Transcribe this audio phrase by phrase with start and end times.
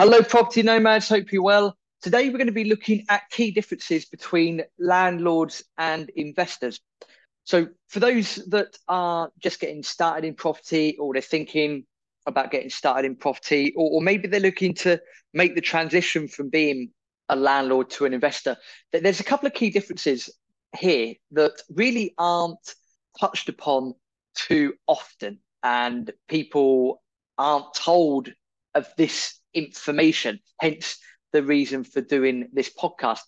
[0.00, 1.10] Hello, property nomads.
[1.10, 1.76] Hope you're well.
[2.00, 6.80] Today, we're going to be looking at key differences between landlords and investors.
[7.44, 11.84] So, for those that are just getting started in property or they're thinking
[12.26, 14.98] about getting started in property, or, or maybe they're looking to
[15.34, 16.92] make the transition from being
[17.28, 18.56] a landlord to an investor,
[18.94, 20.30] there's a couple of key differences
[20.78, 22.74] here that really aren't
[23.20, 23.92] touched upon
[24.34, 27.02] too often, and people
[27.36, 28.32] aren't told
[28.74, 30.98] of this information, hence
[31.32, 33.20] the reason for doing this podcast.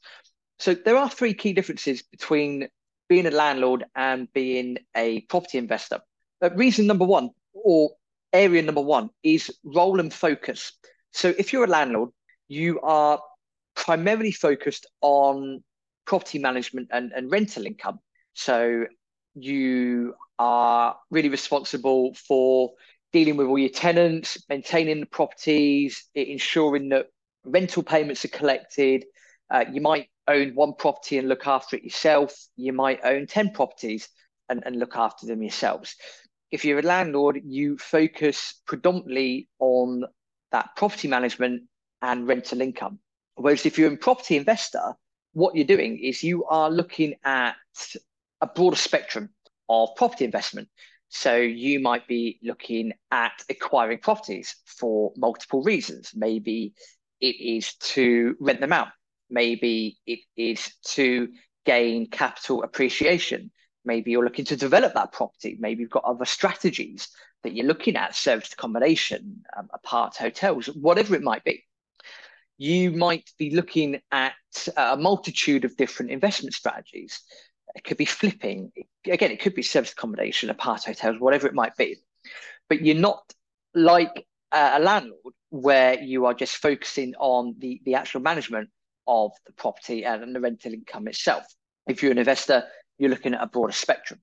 [0.59, 2.69] So there are three key differences between
[3.09, 6.01] being a landlord and being a property investor.
[6.41, 7.91] But reason number one, or
[8.33, 10.73] area number one, is role and focus.
[11.13, 12.11] So if you're a landlord,
[12.49, 13.21] you are
[13.75, 15.63] primarily focused on
[16.07, 17.99] property management and, and rental income.
[18.35, 18.87] So
[19.35, 22.73] you are really responsible for
[23.13, 27.07] dealing with all your tenants, maintaining the properties, ensuring that
[27.45, 29.05] rental payments are collected.
[29.51, 32.35] Uh, you might own one property and look after it yourself.
[32.57, 34.09] You might own 10 properties
[34.49, 35.97] and, and look after them yourselves.
[36.51, 40.05] If you're a landlord, you focus predominantly on
[40.53, 41.65] that property management
[42.03, 42.99] and rental income.
[43.35, 44.95] Whereas if you're a property investor,
[45.33, 47.57] what you're doing is you are looking at
[48.41, 49.31] a broader spectrum
[49.69, 50.69] of property investment.
[51.15, 56.13] So you might be looking at acquiring properties for multiple reasons.
[56.15, 56.73] Maybe
[57.21, 58.89] it is to rent them out.
[59.29, 61.29] Maybe it is to
[61.67, 63.51] gain capital appreciation.
[63.85, 65.59] Maybe you're looking to develop that property.
[65.61, 67.09] Maybe you've got other strategies
[67.43, 71.63] that you're looking at, serviced accommodation, um, apart hotels, whatever it might be.
[72.57, 74.33] You might be looking at
[74.79, 77.21] a multitude of different investment strategies.
[77.75, 78.73] It could be flipping.
[79.07, 81.97] Again, it could be service accommodation, apart hotels, whatever it might be.
[82.69, 83.23] But you're not
[83.75, 88.69] like a landlord where you are just focusing on the, the actual management
[89.07, 91.45] of the property and the rental income itself.
[91.87, 92.65] If you're an investor,
[92.99, 94.21] you're looking at a broader spectrum.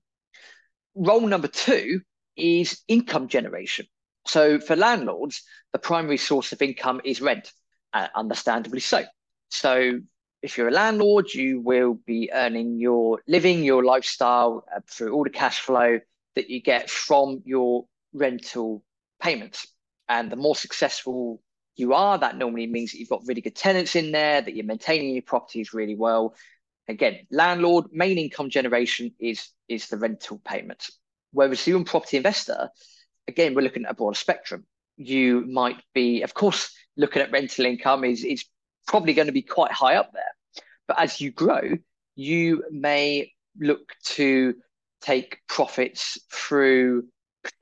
[0.94, 2.00] Role number two
[2.36, 3.86] is income generation.
[4.26, 7.52] So for landlords, the primary source of income is rent,
[7.92, 9.04] uh, understandably so.
[9.48, 10.00] So
[10.42, 15.24] if you're a landlord, you will be earning your living, your lifestyle uh, through all
[15.24, 16.00] the cash flow
[16.34, 18.82] that you get from your rental
[19.20, 19.66] payments.
[20.08, 21.42] And the more successful
[21.76, 24.64] you are, that normally means that you've got really good tenants in there, that you're
[24.64, 26.34] maintaining your properties really well.
[26.88, 30.90] Again, landlord main income generation is is the rental payments.
[31.32, 32.70] Whereas you and property investor,
[33.28, 34.66] again, we're looking at a broader spectrum.
[34.96, 38.44] You might be, of course, looking at rental income is is
[38.86, 40.64] probably going to be quite high up there.
[40.88, 41.78] But as you grow,
[42.16, 44.54] you may look to
[45.00, 47.04] take profits through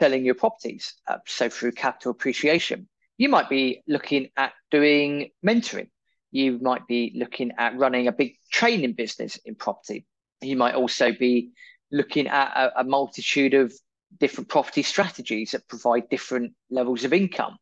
[0.00, 2.88] selling your properties, uh, so through capital appreciation.
[3.16, 5.88] You might be looking at doing mentoring.
[6.30, 10.06] You might be looking at running a big training business in property.
[10.40, 11.50] You might also be
[11.90, 13.72] looking at a, a multitude of
[14.18, 17.56] different property strategies that provide different levels of income.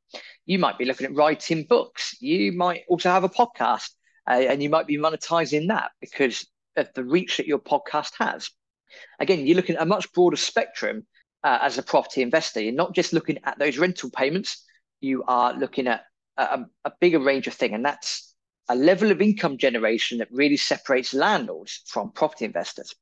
[0.46, 2.16] You might be looking at writing books.
[2.20, 3.90] You might also have a podcast
[4.28, 6.46] uh, and you might be monetizing that because
[6.76, 8.50] of the reach that your podcast has.
[9.18, 11.06] Again, you're looking at a much broader spectrum
[11.42, 12.60] uh, as a property investor.
[12.60, 14.64] You're not just looking at those rental payments,
[15.00, 16.04] you are looking at
[16.36, 17.74] a, a bigger range of things.
[17.74, 18.34] And that's
[18.68, 22.94] a level of income generation that really separates landlords from property investors.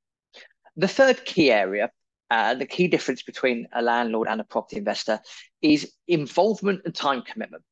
[0.76, 1.90] The third key area,
[2.30, 5.20] uh, the key difference between a landlord and a property investor
[5.62, 7.62] is involvement and time commitment.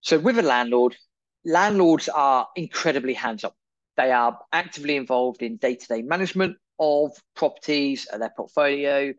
[0.00, 0.96] So, with a landlord,
[1.44, 3.52] landlords are incredibly hands on.
[3.96, 9.14] They are actively involved in day to day management of properties, their portfolio,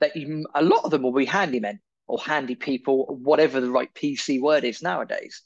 [0.00, 3.92] that you, a lot of them will be handymen or handy people, whatever the right
[3.94, 5.42] PC word is nowadays.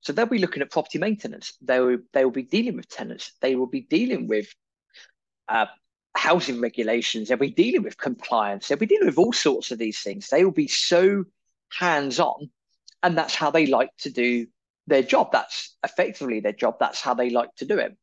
[0.00, 1.54] So they'll be looking at property maintenance.
[1.60, 3.32] They will they will be dealing with tenants.
[3.40, 4.46] They will be dealing with
[5.48, 5.66] uh,
[6.18, 7.28] housing regulations.
[7.28, 8.66] They'll be dealing with compliance.
[8.66, 10.28] They'll be dealing with all sorts of these things.
[10.28, 11.24] They will be so
[11.70, 12.50] hands on,
[13.02, 14.48] and that's how they like to do
[14.88, 15.30] their job.
[15.30, 16.76] That's effectively their job.
[16.80, 17.96] That's how they like to do it.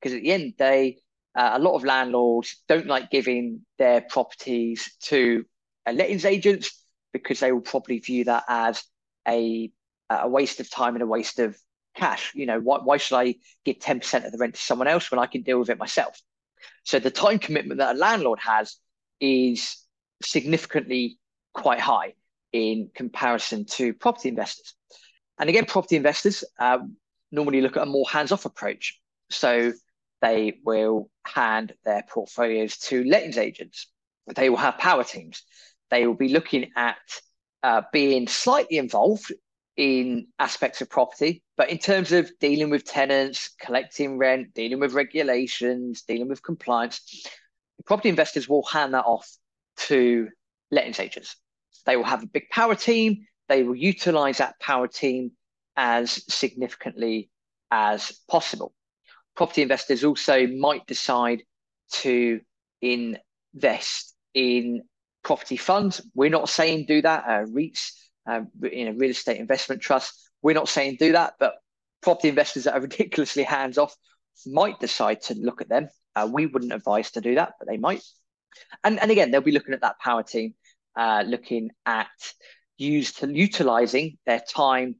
[0.00, 0.98] Because at the end of the day,
[1.34, 5.44] uh, a lot of landlords don't like giving their properties to
[5.86, 6.82] lettings agents
[7.12, 8.82] because they will probably view that as
[9.26, 9.70] a
[10.10, 11.54] a waste of time and a waste of
[11.94, 12.32] cash.
[12.34, 13.34] You know, why, why should I
[13.66, 16.18] give 10% of the rent to someone else when I can deal with it myself?
[16.84, 18.76] So the time commitment that a landlord has
[19.20, 19.76] is
[20.22, 21.18] significantly
[21.54, 22.14] quite high
[22.52, 24.74] in comparison to property investors.
[25.38, 26.78] And again, property investors uh,
[27.30, 29.00] normally look at a more hands off approach.
[29.30, 29.72] So
[30.20, 33.88] they will hand their portfolios to lettings agents.
[34.34, 35.42] They will have power teams.
[35.90, 36.96] They will be looking at
[37.62, 39.32] uh, being slightly involved
[39.78, 44.92] in aspects of property, but in terms of dealing with tenants, collecting rent, dealing with
[44.92, 47.24] regulations, dealing with compliance,
[47.86, 49.30] property investors will hand that off
[49.76, 50.28] to
[50.72, 51.36] lettings agents.
[51.86, 53.24] They will have a big power team.
[53.48, 55.30] They will utilize that power team
[55.76, 57.30] as significantly
[57.70, 58.74] as possible.
[59.36, 61.44] Property investors also might decide
[61.92, 62.40] to
[62.82, 64.82] invest in
[65.22, 66.02] property funds.
[66.16, 67.24] We're not saying do that.
[67.24, 67.92] Uh, REITs,
[68.28, 71.54] in a real estate investment trust, we're not saying do that, but
[72.02, 73.94] property investors that are ridiculously hands off
[74.46, 75.88] might decide to look at them.
[76.14, 78.02] Uh, we wouldn't advise to do that, but they might.
[78.84, 80.54] And, and again, they'll be looking at that power team,
[80.96, 82.08] uh, looking at
[82.76, 84.96] use to utilizing their time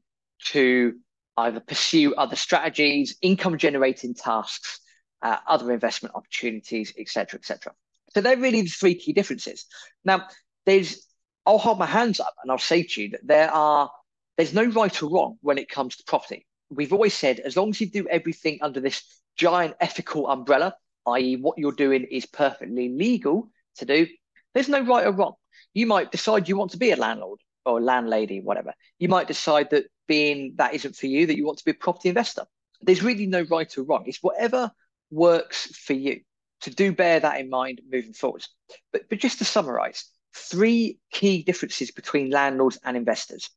[0.47, 0.93] to
[1.37, 4.79] either pursue other strategies, income generating tasks,
[5.21, 7.73] uh, other investment opportunities, etc., etc.
[8.13, 9.65] So they're really the three key differences.
[10.03, 10.27] Now,
[10.65, 11.05] there's
[11.49, 13.89] I'll hold my hands up and I'll say to you that there are
[14.37, 16.45] there's no right or wrong when it comes to property.
[16.69, 19.03] We've always said as long as you do everything under this
[19.35, 20.75] giant ethical umbrella,
[21.07, 24.05] i.e., what you're doing is perfectly legal to do,
[24.53, 25.33] there's no right or wrong.
[25.73, 28.75] You might decide you want to be a landlord or a landlady, whatever.
[28.99, 31.73] You might decide that being that isn't for you, that you want to be a
[31.73, 32.45] property investor.
[32.81, 34.03] There's really no right or wrong.
[34.05, 34.69] It's whatever
[35.09, 36.21] works for you.
[36.61, 38.45] So do bear that in mind moving forward.
[38.93, 40.05] But, but just to summarize,
[40.39, 43.49] three key differences between landlords and investors.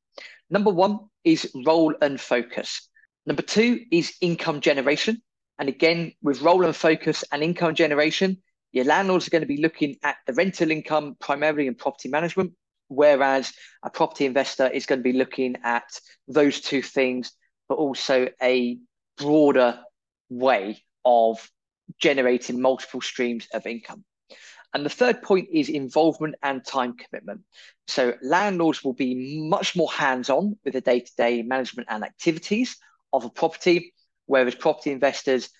[0.51, 2.89] Number one is role and focus.
[3.25, 5.23] Number two is income generation.
[5.59, 8.43] And again, with role and focus and income generation,
[8.73, 12.53] your landlords are going to be looking at the rental income primarily in property management,
[12.89, 13.53] whereas
[13.83, 15.85] a property investor is going to be looking at
[16.27, 17.33] those two things,
[17.69, 18.79] but also a
[19.19, 19.79] broader
[20.31, 21.51] way of
[22.01, 24.05] generating multiple streams of income.
[24.75, 27.43] And the third point is involvement and time commitment.
[27.87, 32.77] So landlords will be much more hands-on with the day-to-day management and activities
[33.13, 33.93] of a property,
[34.27, 35.51] whereas property investors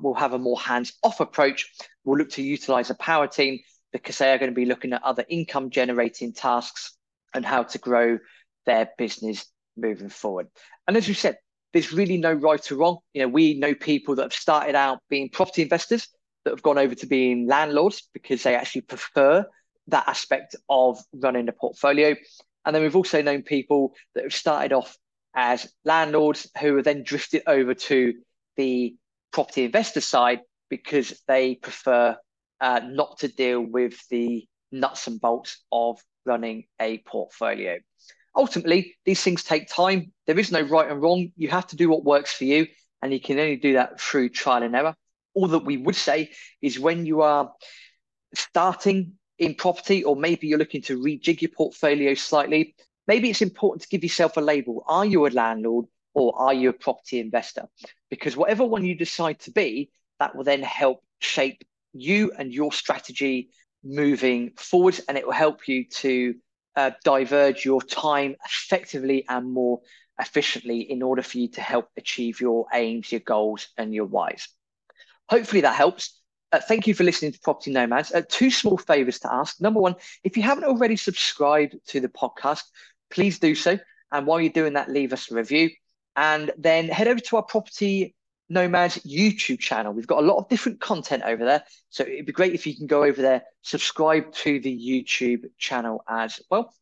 [0.00, 1.70] will have a more hands-off approach,
[2.04, 3.58] will look to utilize a power team
[3.92, 6.96] because they are going to be looking at other income generating tasks
[7.34, 8.18] and how to grow
[8.64, 9.46] their business
[9.76, 10.46] moving forward.
[10.88, 11.36] And as we said,
[11.74, 12.98] there's really no right or wrong.
[13.12, 16.08] You know, we know people that have started out being property investors
[16.44, 19.46] that have gone over to being landlords because they actually prefer
[19.88, 22.14] that aspect of running a portfolio.
[22.64, 24.96] And then we've also known people that have started off
[25.34, 28.14] as landlords who have then drifted over to
[28.56, 28.94] the
[29.32, 32.16] property investor side because they prefer
[32.60, 37.78] uh, not to deal with the nuts and bolts of running a portfolio.
[38.36, 40.12] Ultimately, these things take time.
[40.26, 41.32] There is no right and wrong.
[41.36, 42.66] You have to do what works for you,
[43.02, 44.94] and you can only do that through trial and error
[45.34, 46.30] all that we would say
[46.60, 47.52] is when you are
[48.34, 52.74] starting in property, or maybe you're looking to rejig your portfolio slightly,
[53.06, 54.84] maybe it's important to give yourself a label.
[54.86, 57.68] Are you a landlord or are you a property investor?
[58.10, 59.90] Because whatever one you decide to be,
[60.20, 63.50] that will then help shape you and your strategy
[63.82, 66.34] moving forward, and it will help you to
[66.76, 69.80] uh, diverge your time effectively and more
[70.20, 74.48] efficiently in order for you to help achieve your aims, your goals, and your whys.
[75.32, 76.20] Hopefully that helps.
[76.52, 78.12] Uh, thank you for listening to Property Nomads.
[78.12, 79.58] Uh, two small favors to ask.
[79.62, 82.64] Number one, if you haven't already subscribed to the podcast,
[83.10, 83.78] please do so.
[84.10, 85.70] And while you're doing that, leave us a review.
[86.16, 88.14] And then head over to our Property
[88.50, 89.94] Nomads YouTube channel.
[89.94, 91.64] We've got a lot of different content over there.
[91.88, 96.04] So it'd be great if you can go over there, subscribe to the YouTube channel
[96.06, 96.74] as well.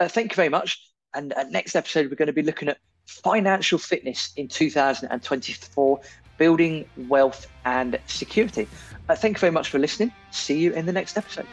[0.00, 0.80] Uh, thank you very much.
[1.12, 6.00] And uh, next episode, we're going to be looking at financial fitness in 2024
[6.42, 8.66] building wealth and security.
[9.08, 10.10] Uh, thank you very much for listening.
[10.32, 11.46] See you in the next episode.